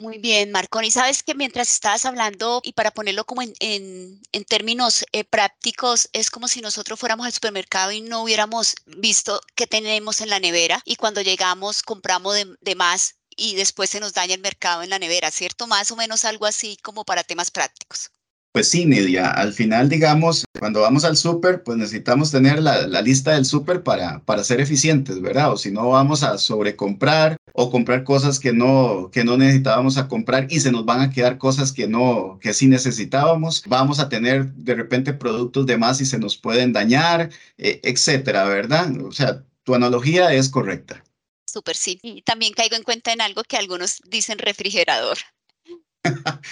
Muy 0.00 0.16
bien, 0.16 0.50
Marconi. 0.50 0.90
Sabes 0.90 1.22
que 1.22 1.34
mientras 1.34 1.70
estabas 1.70 2.06
hablando, 2.06 2.62
y 2.64 2.72
para 2.72 2.90
ponerlo 2.90 3.26
como 3.26 3.42
en, 3.42 3.52
en, 3.60 4.44
términos 4.46 5.04
eh, 5.12 5.24
prácticos, 5.24 6.08
es 6.14 6.30
como 6.30 6.48
si 6.48 6.62
nosotros 6.62 6.98
fuéramos 6.98 7.26
al 7.26 7.34
supermercado 7.34 7.92
y 7.92 8.00
no 8.00 8.22
hubiéramos 8.22 8.76
visto 8.86 9.42
qué 9.54 9.66
tenemos 9.66 10.22
en 10.22 10.30
la 10.30 10.40
nevera 10.40 10.80
y 10.86 10.96
cuando 10.96 11.20
llegamos 11.20 11.82
compramos 11.82 12.34
de, 12.34 12.46
de 12.62 12.74
más 12.76 13.16
y 13.36 13.56
después 13.56 13.90
se 13.90 14.00
nos 14.00 14.14
daña 14.14 14.34
el 14.34 14.40
mercado 14.40 14.82
en 14.82 14.88
la 14.88 14.98
nevera, 14.98 15.30
¿cierto? 15.30 15.66
Más 15.66 15.90
o 15.90 15.96
menos 15.96 16.24
algo 16.24 16.46
así 16.46 16.78
como 16.82 17.04
para 17.04 17.22
temas 17.22 17.50
prácticos. 17.50 18.10
Pues 18.52 18.68
sí, 18.68 18.84
Nidia, 18.84 19.30
al 19.30 19.52
final, 19.52 19.88
digamos, 19.88 20.44
cuando 20.58 20.80
vamos 20.80 21.04
al 21.04 21.16
súper, 21.16 21.62
pues 21.62 21.78
necesitamos 21.78 22.32
tener 22.32 22.60
la, 22.60 22.88
la 22.88 23.00
lista 23.00 23.34
del 23.34 23.44
súper 23.44 23.84
para, 23.84 24.24
para 24.24 24.42
ser 24.42 24.60
eficientes, 24.60 25.20
¿verdad? 25.20 25.52
O 25.52 25.56
si 25.56 25.70
no, 25.70 25.90
vamos 25.90 26.24
a 26.24 26.36
sobrecomprar 26.36 27.36
o 27.54 27.70
comprar 27.70 28.02
cosas 28.02 28.40
que 28.40 28.52
no, 28.52 29.08
que 29.12 29.22
no 29.22 29.36
necesitábamos 29.36 29.98
a 29.98 30.08
comprar 30.08 30.48
y 30.50 30.58
se 30.58 30.72
nos 30.72 30.84
van 30.84 31.00
a 31.00 31.10
quedar 31.10 31.38
cosas 31.38 31.72
que 31.72 31.86
no, 31.86 32.40
que 32.40 32.52
sí 32.52 32.66
necesitábamos. 32.66 33.62
Vamos 33.68 34.00
a 34.00 34.08
tener 34.08 34.52
de 34.54 34.74
repente 34.74 35.12
productos 35.12 35.66
de 35.66 35.78
más 35.78 36.00
y 36.00 36.06
se 36.06 36.18
nos 36.18 36.36
pueden 36.36 36.72
dañar, 36.72 37.30
eh, 37.56 37.80
etcétera, 37.84 38.44
¿verdad? 38.44 38.90
O 39.04 39.12
sea, 39.12 39.44
tu 39.62 39.76
analogía 39.76 40.32
es 40.32 40.48
correcta. 40.48 41.04
Súper, 41.46 41.76
sí. 41.76 42.00
Y 42.02 42.22
también 42.22 42.52
caigo 42.52 42.74
en 42.74 42.82
cuenta 42.82 43.12
en 43.12 43.20
algo 43.20 43.42
que 43.44 43.56
algunos 43.56 44.00
dicen 44.08 44.38
refrigerador. 44.38 45.18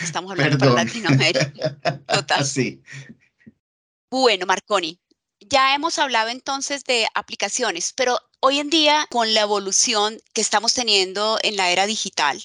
Estamos 0.03 0.31
hablando 0.33 0.59
para 0.59 0.73
Latinoamérica. 0.73 1.53
Total. 2.07 2.45
Sí. 2.45 2.83
Bueno, 4.11 4.47
Marconi, 4.47 5.01
ya 5.41 5.75
hemos 5.75 5.99
hablado 5.99 6.31
entonces 6.31 6.85
de 6.85 7.07
aplicaciones, 7.15 7.93
pero 7.95 8.19
hoy 8.41 8.59
en 8.59 8.71
día 8.71 9.07
con 9.11 9.35
la 9.35 9.43
evolución 9.43 10.19
que 10.33 10.41
estamos 10.41 10.75
teniendo 10.75 11.39
en 11.43 11.57
la 11.57 11.71
era 11.71 11.87
digital, 11.87 12.43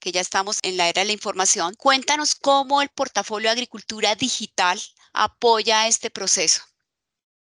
que 0.00 0.12
ya 0.12 0.20
estamos 0.20 0.58
en 0.62 0.76
la 0.76 0.88
era 0.88 1.02
de 1.02 1.06
la 1.06 1.12
información, 1.12 1.74
cuéntanos 1.74 2.34
cómo 2.34 2.82
el 2.82 2.88
portafolio 2.88 3.48
de 3.48 3.52
agricultura 3.52 4.14
digital 4.14 4.80
apoya 5.12 5.86
este 5.86 6.10
proceso. 6.10 6.62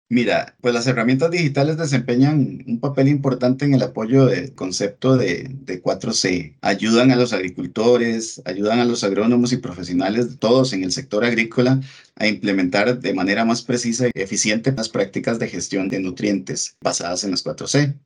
Mira, 0.09 0.55
pues 0.61 0.75
las 0.75 0.85
herramientas 0.85 1.31
digitales 1.31 1.77
desempeñan 1.77 2.63
un 2.67 2.79
papel 2.79 3.07
importante 3.07 3.65
en 3.65 3.73
el 3.73 3.81
apoyo 3.81 4.27
del 4.27 4.53
concepto 4.53 5.17
de, 5.17 5.49
4C. 5.81 6.57
Ayudan 6.61 7.11
a 7.11 7.15
los 7.15 7.33
agricultores, 7.33 8.41
ayudan 8.45 8.79
a 8.79 8.85
los 8.85 9.03
agrónomos 9.03 9.53
y 9.53 9.57
profesionales, 9.57 10.37
todos 10.39 10.73
en 10.73 10.83
el 10.83 10.91
sector 10.91 11.25
agrícola, 11.25 11.81
a 12.15 12.27
implementar 12.27 12.99
de 12.99 13.13
manera 13.13 13.43
más 13.43 13.63
precisa 13.63 14.07
y 14.07 14.11
eficiente 14.21 14.71
las 14.71 14.89
prácticas 14.89 15.39
de 15.39 15.47
gestión 15.49 15.89
de 15.89 15.99
nutrientes 15.99 16.77
basadas 16.79 17.23
en 17.23 17.31
las 17.31 17.43
4C. 17.43 17.97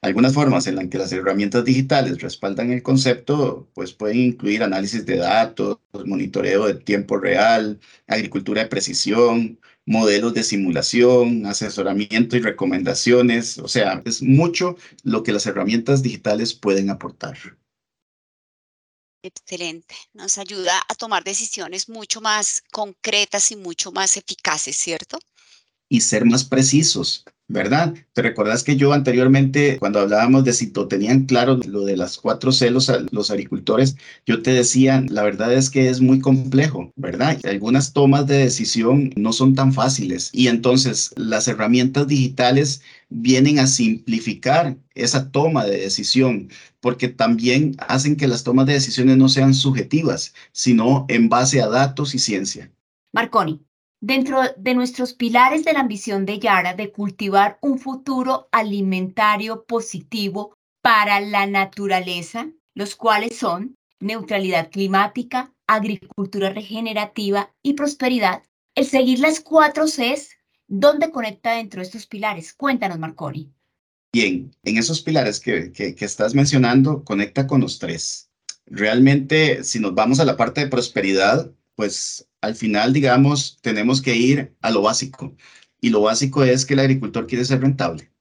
Algunas 0.00 0.32
formas 0.34 0.66
en 0.66 0.76
las 0.76 0.88
que 0.88 0.98
las 0.98 1.12
herramientas 1.12 1.64
digitales 1.64 2.20
respaldan 2.20 2.72
el 2.72 2.82
concepto, 2.82 3.68
pues 3.72 3.92
pueden 3.92 4.18
incluir 4.18 4.62
análisis 4.64 5.06
de 5.06 5.16
datos, 5.16 5.78
monitoreo 6.06 6.66
de 6.66 6.74
tiempo 6.74 7.18
real, 7.18 7.78
agricultura 8.08 8.62
de 8.62 8.68
precisión, 8.68 9.60
modelos 9.86 10.34
de 10.34 10.42
simulación, 10.42 11.46
asesoramiento 11.46 12.36
y 12.36 12.40
recomendaciones. 12.40 13.58
O 13.58 13.68
sea, 13.68 14.02
es 14.04 14.22
mucho 14.22 14.76
lo 15.02 15.22
que 15.22 15.32
las 15.32 15.46
herramientas 15.46 16.02
digitales 16.02 16.54
pueden 16.54 16.90
aportar. 16.90 17.36
Excelente. 19.24 19.94
Nos 20.14 20.36
ayuda 20.38 20.82
a 20.88 20.94
tomar 20.94 21.22
decisiones 21.22 21.88
mucho 21.88 22.20
más 22.20 22.62
concretas 22.72 23.52
y 23.52 23.56
mucho 23.56 23.92
más 23.92 24.16
eficaces, 24.16 24.76
¿cierto? 24.76 25.18
Y 25.88 26.00
ser 26.00 26.24
más 26.24 26.44
precisos. 26.44 27.24
¿Verdad? 27.52 27.94
¿Te 28.14 28.22
recuerdas 28.22 28.64
que 28.64 28.76
yo 28.76 28.92
anteriormente, 28.92 29.78
cuando 29.78 30.00
hablábamos 30.00 30.44
de 30.44 30.52
si 30.52 30.72
tenían 30.88 31.26
claro 31.26 31.60
lo 31.68 31.84
de 31.84 31.96
las 31.96 32.16
cuatro 32.16 32.50
celos 32.50 32.88
a 32.88 33.04
los 33.10 33.30
agricultores, 33.30 33.96
yo 34.26 34.42
te 34.42 34.52
decía, 34.52 35.04
la 35.08 35.22
verdad 35.22 35.52
es 35.52 35.68
que 35.68 35.88
es 35.88 36.00
muy 36.00 36.20
complejo, 36.20 36.90
¿verdad? 36.96 37.38
Algunas 37.44 37.92
tomas 37.92 38.26
de 38.26 38.38
decisión 38.38 39.12
no 39.16 39.32
son 39.32 39.54
tan 39.54 39.72
fáciles 39.72 40.30
y 40.32 40.48
entonces 40.48 41.12
las 41.16 41.46
herramientas 41.46 42.06
digitales 42.06 42.82
vienen 43.10 43.58
a 43.58 43.66
simplificar 43.66 44.76
esa 44.94 45.30
toma 45.30 45.64
de 45.66 45.78
decisión, 45.78 46.48
porque 46.80 47.08
también 47.08 47.76
hacen 47.78 48.16
que 48.16 48.28
las 48.28 48.44
tomas 48.44 48.66
de 48.66 48.74
decisiones 48.74 49.18
no 49.18 49.28
sean 49.28 49.52
subjetivas, 49.52 50.34
sino 50.52 51.04
en 51.08 51.28
base 51.28 51.60
a 51.60 51.68
datos 51.68 52.14
y 52.14 52.18
ciencia. 52.18 52.70
Marconi, 53.12 53.60
dentro 54.02 54.40
de 54.56 54.74
nuestros 54.74 55.14
pilares 55.14 55.64
de 55.64 55.72
la 55.72 55.80
ambición 55.80 56.26
de 56.26 56.40
Yara 56.40 56.74
de 56.74 56.90
cultivar 56.90 57.58
un 57.62 57.78
futuro 57.78 58.48
alimentario 58.50 59.64
positivo 59.64 60.56
para 60.82 61.20
la 61.20 61.46
naturaleza, 61.46 62.50
los 62.74 62.96
cuales 62.96 63.36
son 63.36 63.76
neutralidad 64.00 64.70
climática, 64.70 65.54
agricultura 65.68 66.50
regenerativa 66.50 67.54
y 67.62 67.74
prosperidad. 67.74 68.42
El 68.74 68.86
seguir 68.86 69.20
las 69.20 69.38
cuatro 69.38 69.86
Cs, 69.86 70.30
¿dónde 70.66 71.12
conecta 71.12 71.54
dentro 71.54 71.80
de 71.80 71.86
estos 71.86 72.06
pilares? 72.06 72.52
Cuéntanos, 72.54 72.98
Marconi. 72.98 73.52
Bien, 74.12 74.50
en 74.64 74.78
esos 74.78 75.00
pilares 75.00 75.38
que, 75.38 75.70
que, 75.70 75.94
que 75.94 76.04
estás 76.04 76.34
mencionando, 76.34 77.04
conecta 77.04 77.46
con 77.46 77.60
los 77.60 77.78
tres. 77.78 78.30
Realmente, 78.66 79.62
si 79.62 79.78
nos 79.78 79.94
vamos 79.94 80.18
a 80.18 80.24
la 80.24 80.36
parte 80.36 80.62
de 80.62 80.66
prosperidad, 80.66 81.52
pues 81.76 82.28
al 82.42 82.56
final, 82.56 82.92
digamos, 82.92 83.58
tenemos 83.62 84.02
que 84.02 84.16
ir 84.16 84.54
a 84.60 84.70
lo 84.70 84.82
básico. 84.82 85.34
Y 85.80 85.90
lo 85.90 86.02
básico 86.02 86.44
es 86.44 86.66
que 86.66 86.74
el 86.74 86.80
agricultor 86.80 87.26
quiere 87.26 87.44
ser 87.44 87.60
rentable, 87.60 88.12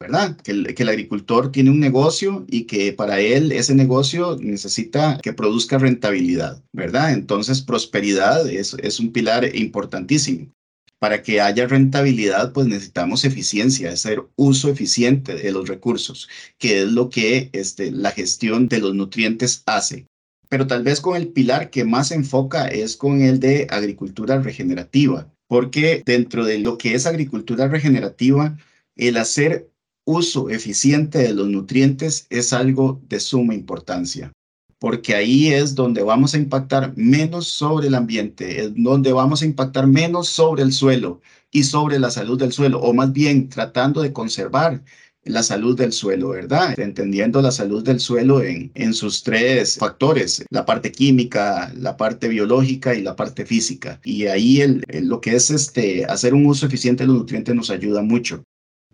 ¿verdad? 0.00 0.36
Que 0.38 0.52
el, 0.52 0.88
agricultor 0.88 1.52
tiene 1.52 1.70
un 1.70 1.80
negocio 1.80 2.44
y 2.48 2.64
que 2.64 2.92
para 2.92 3.20
él 3.20 3.52
ese 3.52 3.74
negocio 3.74 4.36
necesita 4.40 5.18
que 5.22 5.32
produzca 5.32 5.78
rentabilidad, 5.78 6.62
¿verdad? 6.72 7.12
Entonces, 7.12 7.62
prosperidad 7.62 8.48
es, 8.48 8.74
es 8.82 8.98
un 8.98 9.12
pilar 9.12 9.54
importantísimo. 9.54 10.50
Para 10.98 11.22
que 11.22 11.42
haya 11.42 11.66
rentabilidad, 11.66 12.52
pues 12.54 12.66
necesitamos 12.66 13.26
eficiencia, 13.26 13.92
hacer 13.92 14.22
uso 14.34 14.70
eficiente 14.70 15.34
de 15.34 15.52
los 15.52 15.68
recursos, 15.68 16.26
que 16.58 16.82
es 16.82 16.88
lo 16.88 17.10
que 17.10 17.50
este, 17.52 17.90
la 17.90 18.12
gestión 18.12 18.68
de 18.68 18.78
los 18.78 18.94
nutrientes 18.94 19.62
hace 19.66 20.06
pero 20.48 20.66
tal 20.66 20.82
vez 20.82 21.00
con 21.00 21.16
el 21.16 21.28
pilar 21.28 21.70
que 21.70 21.84
más 21.84 22.08
se 22.08 22.14
enfoca 22.14 22.68
es 22.68 22.96
con 22.96 23.20
el 23.22 23.40
de 23.40 23.66
agricultura 23.70 24.40
regenerativa, 24.40 25.32
porque 25.48 26.02
dentro 26.04 26.44
de 26.44 26.58
lo 26.58 26.78
que 26.78 26.94
es 26.94 27.06
agricultura 27.06 27.68
regenerativa, 27.68 28.56
el 28.96 29.16
hacer 29.16 29.70
uso 30.04 30.50
eficiente 30.50 31.18
de 31.18 31.34
los 31.34 31.48
nutrientes 31.48 32.26
es 32.30 32.52
algo 32.52 33.00
de 33.08 33.20
suma 33.20 33.54
importancia, 33.54 34.32
porque 34.78 35.14
ahí 35.14 35.48
es 35.48 35.74
donde 35.74 36.02
vamos 36.02 36.34
a 36.34 36.38
impactar 36.38 36.96
menos 36.96 37.48
sobre 37.48 37.88
el 37.88 37.94
ambiente, 37.94 38.60
es 38.60 38.72
donde 38.74 39.12
vamos 39.12 39.42
a 39.42 39.46
impactar 39.46 39.86
menos 39.86 40.28
sobre 40.28 40.62
el 40.62 40.72
suelo 40.72 41.20
y 41.50 41.64
sobre 41.64 41.98
la 41.98 42.10
salud 42.10 42.38
del 42.38 42.52
suelo, 42.52 42.80
o 42.80 42.94
más 42.94 43.12
bien 43.12 43.48
tratando 43.48 44.00
de 44.00 44.12
conservar 44.12 44.82
la 45.26 45.42
salud 45.42 45.76
del 45.76 45.92
suelo, 45.92 46.30
¿verdad? 46.30 46.78
Entendiendo 46.78 47.42
la 47.42 47.50
salud 47.50 47.84
del 47.84 48.00
suelo 48.00 48.42
en, 48.42 48.70
en 48.74 48.94
sus 48.94 49.22
tres 49.22 49.76
factores, 49.76 50.44
la 50.50 50.64
parte 50.64 50.92
química, 50.92 51.72
la 51.76 51.96
parte 51.96 52.28
biológica 52.28 52.94
y 52.94 53.02
la 53.02 53.16
parte 53.16 53.44
física. 53.44 54.00
Y 54.04 54.26
ahí 54.26 54.60
el, 54.60 54.82
lo 55.02 55.20
que 55.20 55.34
es 55.34 55.50
este, 55.50 56.04
hacer 56.06 56.34
un 56.34 56.46
uso 56.46 56.66
eficiente 56.66 57.02
de 57.04 57.08
los 57.08 57.16
nutrientes 57.16 57.54
nos 57.54 57.70
ayuda 57.70 58.02
mucho. 58.02 58.42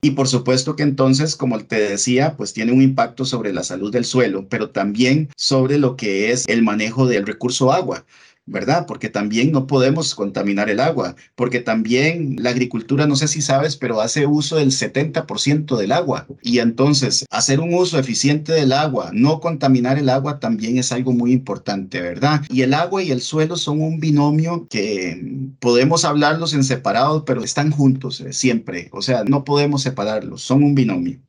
Y 0.04 0.12
por 0.12 0.26
supuesto 0.26 0.74
que 0.74 0.82
entonces, 0.82 1.36
como 1.36 1.60
te 1.64 1.76
decía, 1.76 2.36
pues 2.36 2.52
tiene 2.52 2.72
un 2.72 2.82
impacto 2.82 3.24
sobre 3.24 3.52
la 3.52 3.62
salud 3.62 3.92
del 3.92 4.04
suelo, 4.04 4.48
pero 4.48 4.70
también 4.70 5.28
sobre 5.36 5.78
lo 5.78 5.94
que 5.96 6.32
es 6.32 6.44
el 6.48 6.62
manejo 6.62 7.06
del 7.06 7.24
recurso 7.24 7.72
agua. 7.72 8.04
¿Verdad? 8.46 8.86
Porque 8.86 9.08
también 9.08 9.52
no 9.52 9.66
podemos 9.66 10.14
contaminar 10.14 10.68
el 10.68 10.80
agua, 10.80 11.14
porque 11.34 11.60
también 11.60 12.36
la 12.40 12.50
agricultura, 12.50 13.06
no 13.06 13.16
sé 13.16 13.28
si 13.28 13.40
sabes, 13.40 13.76
pero 13.76 14.00
hace 14.00 14.26
uso 14.26 14.56
del 14.56 14.70
70% 14.70 15.76
del 15.76 15.92
agua. 15.92 16.26
Y 16.42 16.58
entonces, 16.58 17.24
hacer 17.30 17.60
un 17.60 17.74
uso 17.74 17.98
eficiente 17.98 18.52
del 18.52 18.72
agua, 18.72 19.10
no 19.12 19.40
contaminar 19.40 19.98
el 19.98 20.08
agua, 20.08 20.40
también 20.40 20.78
es 20.78 20.92
algo 20.92 21.12
muy 21.12 21.32
importante, 21.32 22.00
¿verdad? 22.00 22.42
Y 22.48 22.62
el 22.62 22.74
agua 22.74 23.02
y 23.02 23.10
el 23.10 23.20
suelo 23.20 23.56
son 23.56 23.80
un 23.80 24.00
binomio 24.00 24.66
que 24.68 25.52
podemos 25.60 26.04
hablarlos 26.04 26.54
en 26.54 26.64
separados, 26.64 27.22
pero 27.26 27.44
están 27.44 27.70
juntos 27.70 28.20
eh, 28.20 28.32
siempre. 28.32 28.88
O 28.92 29.02
sea, 29.02 29.24
no 29.24 29.44
podemos 29.44 29.82
separarlos, 29.82 30.42
son 30.42 30.62
un 30.64 30.74
binomio. 30.74 31.20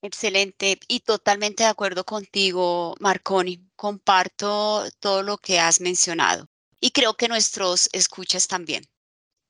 Excelente 0.00 0.78
y 0.86 1.00
totalmente 1.00 1.64
de 1.64 1.70
acuerdo 1.70 2.04
contigo, 2.04 2.94
Marconi. 3.00 3.68
Comparto 3.74 4.84
todo 5.00 5.22
lo 5.22 5.38
que 5.38 5.58
has 5.58 5.80
mencionado 5.80 6.48
y 6.80 6.92
creo 6.92 7.14
que 7.14 7.28
nuestros 7.28 7.88
escuchas 7.92 8.46
también. 8.46 8.84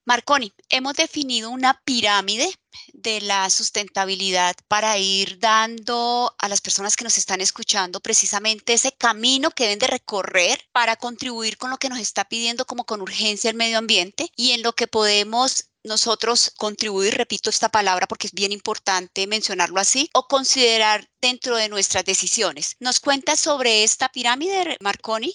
Marconi, 0.06 0.54
hemos 0.70 0.94
definido 0.94 1.50
una 1.50 1.82
pirámide 1.84 2.50
de 2.94 3.20
la 3.20 3.50
sustentabilidad 3.50 4.56
para 4.66 4.96
ir 4.96 5.38
dando 5.38 6.34
a 6.38 6.48
las 6.48 6.62
personas 6.62 6.96
que 6.96 7.04
nos 7.04 7.18
están 7.18 7.42
escuchando 7.42 8.00
precisamente 8.00 8.72
ese 8.72 8.92
camino 8.92 9.50
que 9.50 9.64
deben 9.64 9.80
de 9.80 9.86
recorrer 9.86 10.64
para 10.72 10.96
contribuir 10.96 11.58
con 11.58 11.68
lo 11.68 11.76
que 11.76 11.90
nos 11.90 11.98
está 11.98 12.24
pidiendo 12.24 12.64
como 12.64 12.86
con 12.86 13.02
urgencia 13.02 13.50
el 13.50 13.56
medio 13.56 13.76
ambiente 13.76 14.32
y 14.34 14.52
en 14.52 14.62
lo 14.62 14.72
que 14.72 14.86
podemos 14.86 15.68
nosotros 15.88 16.52
contribuir, 16.56 17.14
repito 17.14 17.50
esta 17.50 17.68
palabra 17.68 18.06
porque 18.06 18.28
es 18.28 18.32
bien 18.32 18.52
importante 18.52 19.26
mencionarlo 19.26 19.80
así, 19.80 20.08
o 20.14 20.28
considerar 20.28 21.08
dentro 21.20 21.56
de 21.56 21.68
nuestras 21.68 22.04
decisiones. 22.04 22.76
¿Nos 22.78 23.00
cuenta 23.00 23.34
sobre 23.34 23.82
esta 23.82 24.08
pirámide, 24.08 24.76
Marconi, 24.80 25.34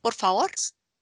por 0.00 0.14
favor? 0.14 0.50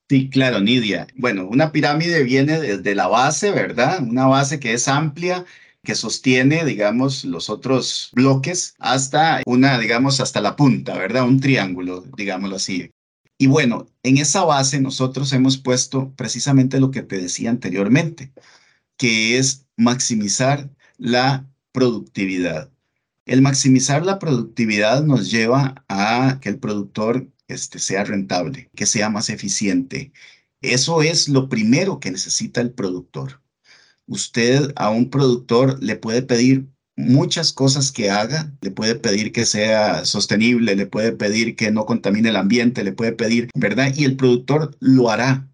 Sí, 0.09 0.29
claro, 0.29 0.59
Nidia. 0.59 1.07
Bueno, 1.15 1.47
una 1.47 1.71
pirámide 1.71 2.23
viene 2.23 2.59
desde 2.59 2.95
la 2.95 3.07
base, 3.07 3.51
¿verdad? 3.51 4.01
Una 4.01 4.25
base 4.25 4.59
que 4.59 4.73
es 4.73 4.87
amplia, 4.87 5.45
que 5.83 5.95
sostiene, 5.95 6.65
digamos, 6.65 7.23
los 7.23 7.49
otros 7.49 8.09
bloques 8.13 8.73
hasta 8.79 9.41
una, 9.45 9.79
digamos, 9.79 10.19
hasta 10.19 10.41
la 10.41 10.55
punta, 10.55 10.97
¿verdad? 10.97 11.23
Un 11.23 11.39
triángulo, 11.39 12.01
digámoslo 12.17 12.55
así. 12.55 12.91
Y 13.37 13.47
bueno, 13.47 13.87
en 14.03 14.17
esa 14.17 14.43
base 14.43 14.81
nosotros 14.81 15.31
hemos 15.31 15.57
puesto 15.57 16.11
precisamente 16.15 16.79
lo 16.79 16.91
que 16.91 17.03
te 17.03 17.17
decía 17.17 17.49
anteriormente, 17.49 18.33
que 18.99 19.39
es 19.39 19.65
maximizar 19.77 20.69
la 20.97 21.49
productividad. 21.71 22.69
El 23.25 23.41
maximizar 23.41 24.05
la 24.05 24.19
productividad 24.19 25.03
nos 25.03 25.31
lleva 25.31 25.83
a 25.87 26.39
que 26.41 26.49
el 26.49 26.59
productor 26.59 27.27
este, 27.47 27.79
sea 27.79 28.03
rentable, 28.03 28.69
que 28.75 28.85
sea 28.85 29.09
más 29.09 29.29
eficiente. 29.29 30.11
Eso 30.61 31.01
es 31.01 31.29
lo 31.29 31.47
primero 31.47 31.99
que 31.99 32.11
necesita 32.11 32.61
el 32.61 32.71
productor. 32.71 33.41
Usted 34.05 34.73
a 34.75 34.89
un 34.89 35.09
productor 35.09 35.81
le 35.81 35.95
puede 35.95 36.21
pedir 36.21 36.67
muchas 36.97 37.53
cosas 37.53 37.93
que 37.93 38.09
haga, 38.09 38.51
le 38.61 38.71
puede 38.71 38.95
pedir 38.95 39.31
que 39.31 39.45
sea 39.45 40.03
sostenible, 40.03 40.75
le 40.75 40.87
puede 40.87 41.13
pedir 41.13 41.55
que 41.55 41.71
no 41.71 41.85
contamine 41.85 42.29
el 42.29 42.35
ambiente, 42.35 42.83
le 42.83 42.91
puede 42.91 43.13
pedir, 43.13 43.49
¿verdad? 43.55 43.93
Y 43.95 44.03
el 44.03 44.17
productor 44.17 44.75
lo 44.81 45.09
hará. 45.09 45.48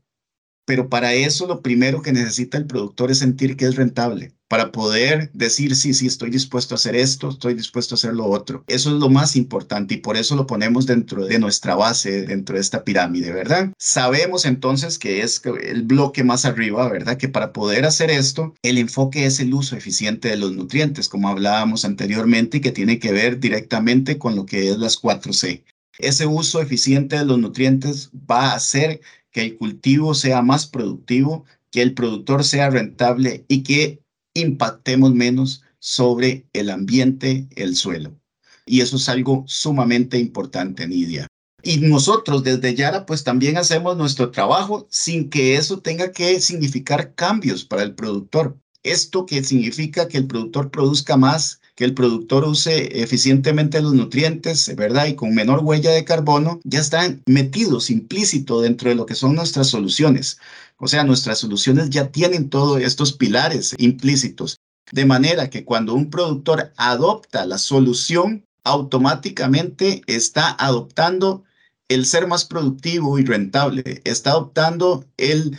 Pero 0.66 0.90
para 0.90 1.14
eso 1.14 1.48
lo 1.48 1.62
primero 1.62 2.02
que 2.02 2.12
necesita 2.12 2.58
el 2.58 2.66
productor 2.66 3.12
es 3.12 3.20
sentir 3.20 3.56
que 3.56 3.66
es 3.66 3.76
rentable 3.76 4.34
para 4.48 4.72
poder 4.72 5.32
decir, 5.34 5.76
sí, 5.76 5.94
sí, 5.94 6.08
estoy 6.08 6.30
dispuesto 6.30 6.76
a 6.76 6.78
hacer 6.78 6.96
esto, 6.96 7.30
estoy 7.30 7.56
dispuesto 7.56 7.96
a 7.96 7.98
hacer 7.98 8.14
lo 8.14 8.26
otro. 8.26 8.64
Eso 8.68 8.90
es 8.94 9.00
lo 9.00 9.10
más 9.10 9.36
importante 9.36 9.96
y 9.96 9.98
por 9.98 10.18
eso 10.18 10.36
lo 10.36 10.46
ponemos 10.46 10.86
dentro 10.86 11.26
de 11.26 11.40
nuestra 11.40 11.76
base, 11.76 12.26
dentro 12.26 12.56
de 12.56 12.62
esta 12.62 12.84
pirámide, 12.84 13.32
¿verdad? 13.32 13.74
Sabemos 13.80 14.46
entonces 14.46 15.00
que 15.00 15.22
es 15.22 15.42
el 15.64 15.84
bloque 15.84 16.24
más 16.24 16.46
arriba, 16.46 16.88
¿verdad? 16.90 17.18
Que 17.18 17.28
para 17.28 17.54
poder 17.54 17.86
hacer 17.86 18.12
esto, 18.12 18.54
el 18.62 18.78
enfoque 18.78 19.26
es 19.26 19.40
el 19.40 19.54
uso 19.54 19.76
eficiente 19.76 20.30
de 20.30 20.38
los 20.38 20.54
nutrientes, 20.54 21.10
como 21.10 21.30
hablábamos 21.30 21.84
anteriormente 21.84 22.58
y 22.58 22.62
que 22.62 22.72
tiene 22.72 23.00
que 23.00 23.12
ver 23.12 23.40
directamente 23.40 24.18
con 24.18 24.36
lo 24.36 24.46
que 24.46 24.70
es 24.70 24.78
las 24.78 25.02
4C. 25.02 25.64
Ese 25.98 26.26
uso 26.26 26.62
eficiente 26.62 27.18
de 27.18 27.26
los 27.26 27.40
nutrientes 27.40 28.10
va 28.30 28.52
a 28.52 28.56
hacer 28.56 29.02
que 29.36 29.42
el 29.42 29.58
cultivo 29.58 30.14
sea 30.14 30.42
más 30.42 30.66
productivo, 30.66 31.44
que 31.70 31.82
el 31.82 31.94
productor 31.94 32.46
sea 32.46 32.70
rentable 32.70 33.44
y 33.50 33.64
que 33.64 34.02
impactemos 34.34 35.14
menos 35.14 35.62
sobre 35.78 36.48
el 36.54 36.70
ambiente, 36.70 37.46
el 37.58 37.76
suelo. 37.76 38.18
Y 38.66 38.80
eso 38.80 38.96
es 38.96 39.10
algo 39.10 39.44
sumamente 39.46 40.18
importante, 40.18 40.88
Nidia. 40.88 41.28
Y 41.64 41.80
nosotros 41.80 42.46
desde 42.46 42.76
Yara 42.76 43.06
pues 43.06 43.26
también 43.26 43.58
hacemos 43.58 43.98
nuestro 43.98 44.32
trabajo 44.32 44.88
sin 44.90 45.30
que 45.30 45.58
eso 45.58 45.82
tenga 45.82 46.14
que 46.14 46.40
significar 46.40 47.14
cambios 47.14 47.66
para 47.66 47.84
el 47.84 47.94
productor. 47.94 48.58
Esto 48.84 49.26
que 49.26 49.44
significa 49.44 50.08
que 50.08 50.20
el 50.20 50.28
productor 50.28 50.72
produzca 50.72 51.18
más, 51.18 51.60
que 51.76 51.84
el 51.84 51.94
productor 51.94 52.46
use 52.46 53.02
eficientemente 53.02 53.82
los 53.82 53.94
nutrientes, 53.94 54.74
¿verdad? 54.76 55.08
Y 55.08 55.16
con 55.16 55.36
menor 55.36 55.60
huella 55.64 55.92
de 55.92 56.06
carbono, 56.06 56.60
ya 56.64 56.80
están 56.80 57.22
metidos 57.26 57.90
implícito 57.90 58.62
dentro 58.62 58.90
de 58.90 58.96
lo 58.96 59.06
que 59.06 59.16
son 59.16 59.36
nuestras 59.36 59.68
soluciones. 59.68 60.40
O 60.78 60.88
sea, 60.88 61.04
nuestras 61.04 61.40
soluciones 61.40 61.90
ya 61.90 62.12
tienen 62.12 62.50
todos 62.50 62.82
estos 62.82 63.14
pilares 63.14 63.76
implícitos. 63.78 64.58
De 64.92 65.06
manera 65.06 65.50
que 65.50 65.66
cuando 65.66 65.94
un 65.94 66.10
productor 66.10 66.72
adopta 66.78 67.46
la 67.46 67.58
solución, 67.58 68.46
automáticamente 68.64 70.02
está 70.08 70.56
adoptando 70.60 71.44
el 71.88 72.06
ser 72.06 72.28
más 72.28 72.46
productivo 72.46 73.20
y 73.20 73.26
rentable, 73.26 74.02
está 74.06 74.32
adoptando 74.32 75.06
el 75.18 75.58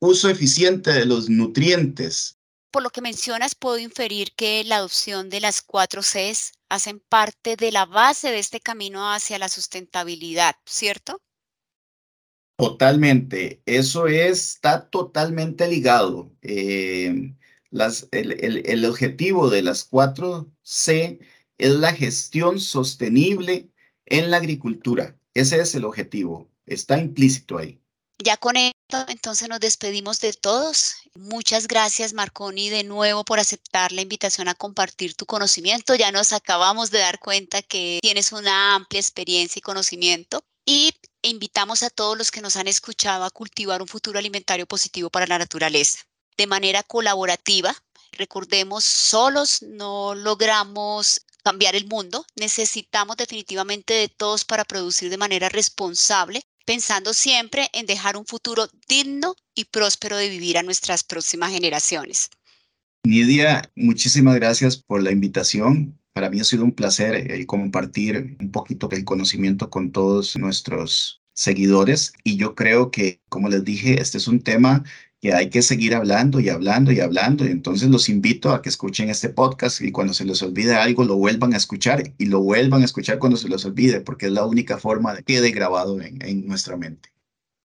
uso 0.00 0.28
eficiente 0.28 0.92
de 0.92 1.04
los 1.04 1.28
nutrientes. 1.28 2.35
Por 2.76 2.82
lo 2.82 2.90
que 2.90 3.00
mencionas, 3.00 3.54
puedo 3.54 3.78
inferir 3.78 4.34
que 4.36 4.62
la 4.62 4.76
adopción 4.76 5.30
de 5.30 5.40
las 5.40 5.62
cuatro 5.62 6.02
Cs 6.02 6.52
hacen 6.68 7.00
parte 7.00 7.56
de 7.56 7.72
la 7.72 7.86
base 7.86 8.30
de 8.30 8.38
este 8.38 8.60
camino 8.60 9.10
hacia 9.10 9.38
la 9.38 9.48
sustentabilidad, 9.48 10.56
¿cierto? 10.66 11.22
Totalmente, 12.58 13.62
eso 13.64 14.08
está 14.08 14.90
totalmente 14.90 15.66
ligado. 15.68 16.30
Eh, 16.42 17.32
las, 17.70 18.08
el, 18.10 18.66
el, 18.66 18.84
objetivo 18.84 19.48
de 19.48 19.62
las 19.62 19.90
4C 19.90 21.18
es 21.56 21.70
la 21.70 21.94
gestión 21.94 22.60
sostenible 22.60 23.70
en 24.04 24.30
la 24.30 24.36
agricultura. 24.36 25.18
Ese 25.32 25.62
es 25.62 25.74
el 25.74 25.86
objetivo, 25.86 26.50
está 26.66 26.98
implícito 26.98 27.56
ahí. 27.56 27.80
Ya 28.22 28.36
con 28.36 28.54
entonces 29.08 29.48
nos 29.48 29.60
despedimos 29.60 30.20
de 30.20 30.32
todos. 30.32 30.96
Muchas 31.14 31.66
gracias, 31.66 32.12
Marconi, 32.12 32.68
de 32.68 32.84
nuevo 32.84 33.24
por 33.24 33.40
aceptar 33.40 33.92
la 33.92 34.02
invitación 34.02 34.48
a 34.48 34.54
compartir 34.54 35.14
tu 35.14 35.26
conocimiento. 35.26 35.94
Ya 35.94 36.12
nos 36.12 36.32
acabamos 36.32 36.90
de 36.90 36.98
dar 36.98 37.18
cuenta 37.18 37.62
que 37.62 37.98
tienes 38.02 38.32
una 38.32 38.74
amplia 38.74 39.00
experiencia 39.00 39.58
y 39.58 39.62
conocimiento. 39.62 40.44
Y 40.64 40.92
invitamos 41.22 41.82
a 41.82 41.90
todos 41.90 42.18
los 42.18 42.30
que 42.30 42.40
nos 42.40 42.56
han 42.56 42.68
escuchado 42.68 43.24
a 43.24 43.30
cultivar 43.30 43.82
un 43.82 43.88
futuro 43.88 44.18
alimentario 44.18 44.66
positivo 44.66 45.10
para 45.10 45.26
la 45.26 45.38
naturaleza. 45.38 45.98
De 46.36 46.46
manera 46.46 46.82
colaborativa, 46.82 47.74
recordemos, 48.12 48.84
solos 48.84 49.62
no 49.62 50.14
logramos 50.14 51.20
cambiar 51.44 51.76
el 51.76 51.86
mundo, 51.86 52.26
necesitamos 52.34 53.16
definitivamente 53.16 53.94
de 53.94 54.08
todos 54.08 54.44
para 54.44 54.64
producir 54.64 55.10
de 55.10 55.16
manera 55.16 55.48
responsable, 55.48 56.42
pensando 56.66 57.14
siempre 57.14 57.68
en 57.72 57.86
dejar 57.86 58.18
un 58.18 58.26
futuro 58.26 58.68
digno 58.88 59.34
y 59.54 59.64
próspero 59.64 60.16
de 60.18 60.28
vivir 60.28 60.58
a 60.58 60.62
nuestras 60.62 61.02
próximas 61.02 61.52
generaciones. 61.52 62.28
Nidia, 63.04 63.70
muchísimas 63.76 64.34
gracias 64.34 64.76
por 64.76 65.02
la 65.02 65.12
invitación. 65.12 65.98
Para 66.12 66.28
mí 66.28 66.40
ha 66.40 66.44
sido 66.44 66.64
un 66.64 66.72
placer 66.72 67.14
eh, 67.14 67.46
compartir 67.46 68.36
un 68.40 68.50
poquito 68.50 68.88
del 68.88 69.04
conocimiento 69.04 69.70
con 69.70 69.92
todos 69.92 70.36
nuestros 70.36 71.22
seguidores 71.32 72.14
y 72.24 72.36
yo 72.36 72.54
creo 72.54 72.90
que, 72.90 73.20
como 73.28 73.48
les 73.48 73.64
dije, 73.64 74.00
este 74.00 74.18
es 74.18 74.26
un 74.26 74.40
tema 74.40 74.82
que 75.26 75.34
hay 75.34 75.50
que 75.50 75.62
seguir 75.62 75.94
hablando 75.94 76.38
y 76.38 76.48
hablando 76.48 76.92
y 76.92 77.00
hablando. 77.00 77.44
Y 77.44 77.50
entonces 77.50 77.88
los 77.88 78.08
invito 78.08 78.52
a 78.52 78.62
que 78.62 78.68
escuchen 78.68 79.10
este 79.10 79.28
podcast 79.28 79.80
y 79.80 79.90
cuando 79.90 80.14
se 80.14 80.24
les 80.24 80.40
olvide 80.42 80.76
algo 80.76 81.04
lo 81.04 81.16
vuelvan 81.16 81.52
a 81.52 81.56
escuchar 81.56 82.12
y 82.16 82.26
lo 82.26 82.40
vuelvan 82.40 82.82
a 82.82 82.84
escuchar 82.84 83.18
cuando 83.18 83.36
se 83.36 83.48
les 83.48 83.64
olvide, 83.64 84.00
porque 84.00 84.26
es 84.26 84.32
la 84.32 84.44
única 84.44 84.78
forma 84.78 85.14
de 85.14 85.24
que 85.24 85.34
quede 85.34 85.50
grabado 85.50 86.00
en, 86.00 86.24
en 86.24 86.46
nuestra 86.46 86.76
mente. 86.76 87.10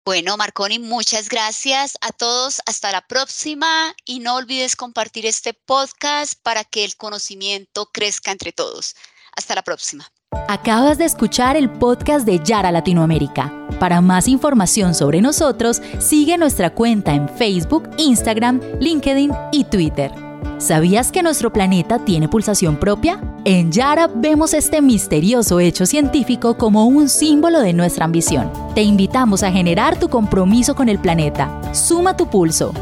Bueno, 0.04 0.36
Marconi, 0.36 0.78
muchas 0.78 1.28
gracias 1.28 1.98
a 2.00 2.12
todos. 2.12 2.62
Hasta 2.64 2.92
la 2.92 3.06
próxima 3.06 3.94
y 4.04 4.20
no 4.20 4.36
olvides 4.36 4.76
compartir 4.76 5.26
este 5.26 5.52
podcast 5.52 6.40
para 6.40 6.64
que 6.64 6.84
el 6.84 6.96
conocimiento 6.96 7.90
crezca 7.92 8.30
entre 8.30 8.52
todos. 8.52 8.94
Hasta 9.36 9.54
la 9.54 9.62
próxima. 9.62 10.10
Acabas 10.50 10.96
de 10.96 11.04
escuchar 11.04 11.56
el 11.56 11.68
podcast 11.68 12.24
de 12.24 12.40
Yara 12.42 12.72
Latinoamérica. 12.72 13.52
Para 13.78 14.00
más 14.00 14.28
información 14.28 14.94
sobre 14.94 15.20
nosotros, 15.20 15.82
sigue 15.98 16.38
nuestra 16.38 16.70
cuenta 16.70 17.12
en 17.12 17.28
Facebook, 17.28 17.88
Instagram, 17.98 18.60
LinkedIn 18.80 19.30
y 19.52 19.64
Twitter. 19.64 20.10
¿Sabías 20.56 21.12
que 21.12 21.22
nuestro 21.22 21.52
planeta 21.52 22.02
tiene 22.04 22.28
pulsación 22.28 22.76
propia? 22.76 23.20
En 23.44 23.70
Yara 23.70 24.06
vemos 24.08 24.54
este 24.54 24.80
misterioso 24.80 25.60
hecho 25.60 25.84
científico 25.84 26.56
como 26.56 26.86
un 26.86 27.10
símbolo 27.10 27.60
de 27.60 27.74
nuestra 27.74 28.06
ambición. 28.06 28.50
Te 28.74 28.82
invitamos 28.82 29.42
a 29.42 29.52
generar 29.52 30.00
tu 30.00 30.08
compromiso 30.08 30.74
con 30.74 30.88
el 30.88 30.98
planeta. 30.98 31.60
Suma 31.74 32.16
tu 32.16 32.28
pulso 32.30 32.72